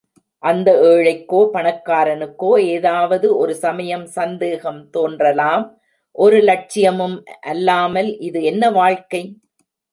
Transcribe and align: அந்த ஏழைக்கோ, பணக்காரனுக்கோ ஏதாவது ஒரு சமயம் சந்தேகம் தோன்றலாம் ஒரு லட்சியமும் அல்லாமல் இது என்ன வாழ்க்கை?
அந்த 0.43 0.69
ஏழைக்கோ, 0.83 1.39
பணக்காரனுக்கோ 1.53 2.51
ஏதாவது 2.67 3.27
ஒரு 3.37 3.53
சமயம் 3.55 4.05
சந்தேகம் 4.15 4.81
தோன்றலாம் 4.89 5.65
ஒரு 6.15 6.39
லட்சியமும் 6.41 7.17
அல்லாமல் 7.45 8.17
இது 8.19 8.43
என்ன 8.43 8.71
வாழ்க்கை? 8.71 9.23